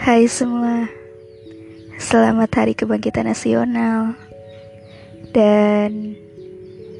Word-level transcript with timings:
Hai 0.00 0.24
semua, 0.32 0.88
selamat 2.00 2.48
Hari 2.56 2.72
Kebangkitan 2.72 3.28
Nasional 3.28 4.16
dan 5.36 6.16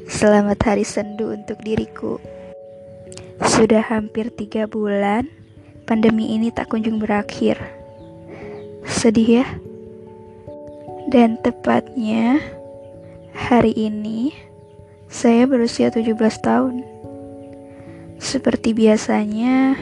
selamat 0.04 0.60
Hari 0.60 0.84
Sendu 0.84 1.32
untuk 1.32 1.64
diriku. 1.64 2.20
Sudah 3.40 3.80
hampir 3.88 4.28
tiga 4.28 4.68
bulan, 4.68 5.32
pandemi 5.88 6.36
ini 6.36 6.52
tak 6.52 6.68
kunjung 6.68 7.00
berakhir. 7.00 7.56
Sedih 8.84 9.40
ya? 9.40 9.46
Dan 11.08 11.40
tepatnya 11.40 12.36
hari 13.32 13.72
ini 13.80 14.36
saya 15.08 15.48
berusia 15.48 15.88
17 15.88 16.20
tahun. 16.44 16.84
Seperti 18.20 18.76
biasanya, 18.76 19.80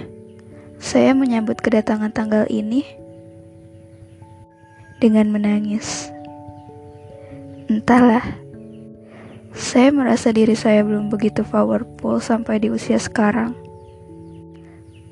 saya 0.78 1.18
menyambut 1.18 1.58
kedatangan 1.58 2.14
tanggal 2.14 2.46
ini 2.46 2.97
dengan 4.98 5.30
menangis. 5.30 6.10
Entahlah, 7.70 8.22
saya 9.54 9.90
merasa 9.90 10.30
diri 10.30 10.54
saya 10.54 10.86
belum 10.86 11.10
begitu 11.10 11.42
powerful 11.42 12.22
sampai 12.22 12.62
di 12.62 12.70
usia 12.70 12.98
sekarang. 12.98 13.54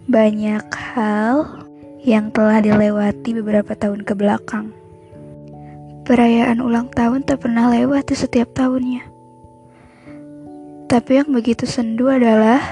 Banyak 0.07 0.71
hal 0.71 1.67
yang 2.07 2.30
telah 2.30 2.63
dilewati 2.63 3.35
beberapa 3.35 3.75
tahun 3.75 4.07
ke 4.07 4.15
belakang. 4.15 4.71
Perayaan 6.07 6.63
ulang 6.63 6.87
tahun 6.95 7.27
tak 7.27 7.43
pernah 7.43 7.66
lewat 7.66 8.07
di 8.07 8.15
setiap 8.15 8.55
tahunnya. 8.55 9.03
Tapi 10.87 11.11
yang 11.19 11.35
begitu 11.35 11.66
sendu 11.66 12.07
adalah 12.07 12.63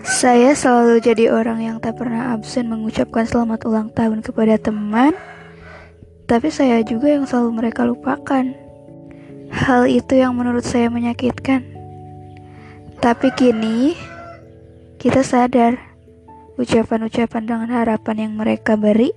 saya 0.00 0.56
selalu 0.56 1.04
jadi 1.04 1.28
orang 1.28 1.60
yang 1.60 1.76
tak 1.84 2.00
pernah 2.00 2.32
absen 2.32 2.72
mengucapkan 2.72 3.28
selamat 3.28 3.68
ulang 3.68 3.88
tahun 3.92 4.24
kepada 4.24 4.56
teman, 4.56 5.12
tapi 6.26 6.50
saya 6.50 6.82
juga 6.82 7.06
yang 7.06 7.22
selalu 7.22 7.62
mereka 7.62 7.86
lupakan. 7.86 8.44
Hal 9.46 9.86
itu 9.86 10.18
yang 10.18 10.34
menurut 10.34 10.66
saya 10.66 10.90
menyakitkan. 10.90 11.62
Tapi 12.98 13.30
kini 13.38 13.94
kita 14.98 15.22
sadar 15.22 15.78
ucapan-ucapan 16.58 17.42
dengan 17.46 17.70
harapan 17.70 18.26
yang 18.26 18.32
mereka 18.34 18.74
beri 18.74 19.14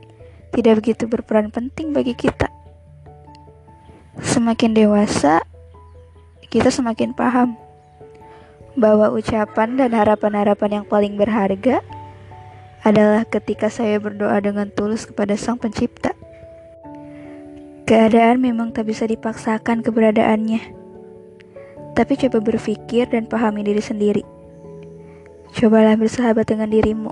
tidak 0.53 0.85
begitu 0.85 1.09
berperan 1.09 1.49
penting 1.49 1.97
bagi 1.97 2.13
kita. 2.13 2.45
Semakin 4.21 4.77
dewasa, 4.77 5.41
kita 6.53 6.69
semakin 6.69 7.17
paham 7.17 7.57
bahwa 8.77 9.09
ucapan 9.09 9.81
dan 9.81 9.97
harapan-harapan 9.97 10.81
yang 10.81 10.85
paling 10.85 11.17
berharga 11.17 11.81
adalah 12.85 13.25
ketika 13.25 13.71
saya 13.71 13.97
berdoa 13.97 14.37
dengan 14.43 14.69
tulus 14.69 15.09
kepada 15.09 15.33
Sang 15.39 15.57
Pencipta. 15.57 16.18
Keadaan 17.89 18.37
memang 18.37 18.69
tak 18.69 18.85
bisa 18.85 19.09
dipaksakan 19.09 19.81
keberadaannya. 19.81 20.61
Tapi 21.97 22.13
coba 22.21 22.37
berpikir 22.37 23.09
dan 23.09 23.25
pahami 23.25 23.65
diri 23.65 23.81
sendiri. 23.81 24.21
Cobalah 25.57 25.97
bersahabat 25.97 26.45
dengan 26.53 26.69
dirimu. 26.69 27.09